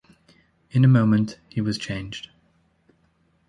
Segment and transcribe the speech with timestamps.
[0.71, 2.31] In a moment he was changed.